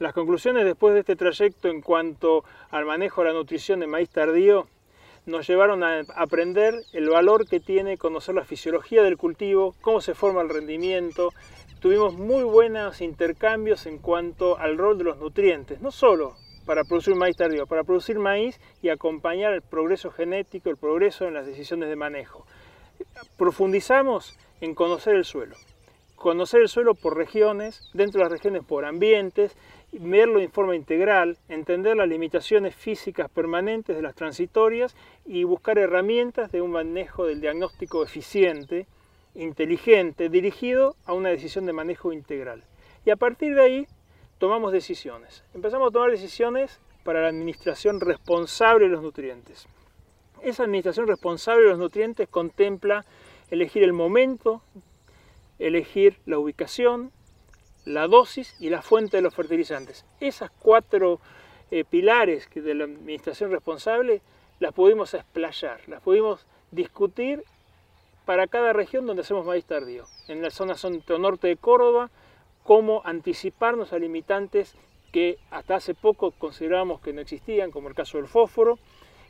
[0.00, 4.08] Las conclusiones después de este trayecto en cuanto al manejo de la nutrición de maíz
[4.08, 4.66] tardío
[5.26, 10.14] nos llevaron a aprender el valor que tiene conocer la fisiología del cultivo, cómo se
[10.14, 11.34] forma el rendimiento.
[11.80, 17.14] Tuvimos muy buenos intercambios en cuanto al rol de los nutrientes, no solo para producir
[17.14, 21.90] maíz tardío, para producir maíz y acompañar el progreso genético, el progreso en las decisiones
[21.90, 22.46] de manejo.
[23.36, 25.56] Profundizamos en conocer el suelo,
[26.20, 29.56] conocer el suelo por regiones, dentro de las regiones por ambientes,
[29.90, 34.94] verlo en forma integral, entender las limitaciones físicas permanentes de las transitorias
[35.24, 38.86] y buscar herramientas de un manejo del diagnóstico eficiente,
[39.34, 42.64] inteligente, dirigido a una decisión de manejo integral.
[43.06, 43.86] Y a partir de ahí
[44.36, 45.42] tomamos decisiones.
[45.54, 49.66] Empezamos a tomar decisiones para la administración responsable de los nutrientes.
[50.42, 53.06] Esa administración responsable de los nutrientes contempla
[53.50, 54.60] elegir el momento,
[55.60, 57.12] elegir la ubicación,
[57.84, 60.04] la dosis y la fuente de los fertilizantes.
[60.18, 61.20] Esas cuatro
[61.70, 64.22] eh, pilares de la administración responsable
[64.58, 67.44] las pudimos explayar, las pudimos discutir
[68.24, 70.04] para cada región donde hacemos maíz tardío.
[70.28, 72.10] En la zona centro norte de Córdoba,
[72.62, 74.74] cómo anticiparnos a limitantes
[75.12, 78.78] que hasta hace poco considerábamos que no existían, como el caso del fósforo,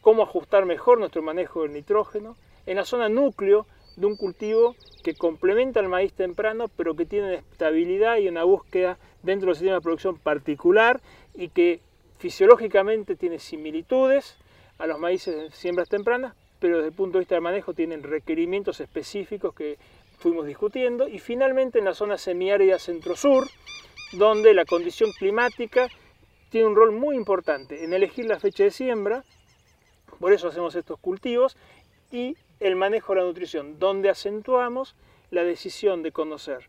[0.00, 2.36] cómo ajustar mejor nuestro manejo del nitrógeno.
[2.64, 3.66] En la zona núcleo,
[3.96, 8.98] de un cultivo que complementa al maíz temprano, pero que tiene estabilidad y una búsqueda
[9.22, 11.00] dentro del sistema de producción particular
[11.34, 11.80] y que
[12.18, 14.36] fisiológicamente tiene similitudes
[14.78, 18.02] a los maíces de siembras tempranas, pero desde el punto de vista del manejo tienen
[18.02, 19.78] requerimientos específicos que
[20.18, 21.08] fuimos discutiendo.
[21.08, 23.48] Y finalmente en la zona semiárida centro-sur,
[24.12, 25.88] donde la condición climática
[26.50, 29.24] tiene un rol muy importante en elegir la fecha de siembra,
[30.20, 31.56] por eso hacemos estos cultivos,
[32.10, 34.94] y el manejo de la nutrición, donde acentuamos
[35.30, 36.68] la decisión de conocer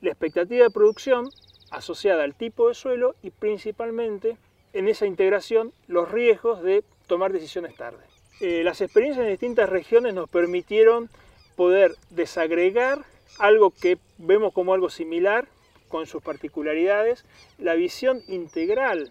[0.00, 1.28] la expectativa de producción
[1.70, 4.36] asociada al tipo de suelo y principalmente
[4.72, 8.04] en esa integración los riesgos de tomar decisiones tarde.
[8.40, 11.10] Eh, las experiencias en distintas regiones nos permitieron
[11.56, 13.04] poder desagregar
[13.38, 15.46] algo que vemos como algo similar
[15.88, 17.24] con sus particularidades,
[17.58, 19.10] la visión integral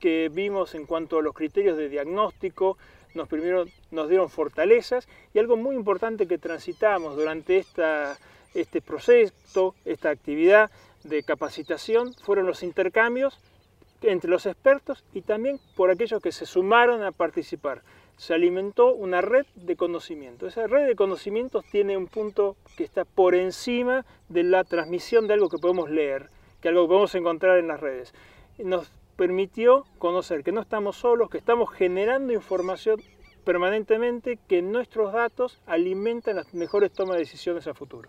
[0.00, 2.78] que vimos en cuanto a los criterios de diagnóstico,
[3.14, 7.64] nos, primero, nos dieron fortalezas y algo muy importante que transitamos durante
[8.54, 10.70] este proceso, esta actividad
[11.04, 13.38] de capacitación, fueron los intercambios
[14.02, 17.82] entre los expertos y también por aquellos que se sumaron a participar.
[18.16, 20.46] Se alimentó una red de conocimiento.
[20.46, 25.34] Esa red de conocimientos tiene un punto que está por encima de la transmisión de
[25.34, 26.28] algo que podemos leer,
[26.60, 28.12] que algo que podemos encontrar en las redes.
[29.20, 33.02] Permitió conocer que no estamos solos, que estamos generando información
[33.44, 38.08] permanentemente, que nuestros datos alimentan las mejores tomas de decisiones a futuro.